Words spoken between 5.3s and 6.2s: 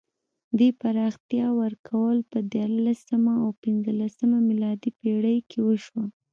کې وشوه.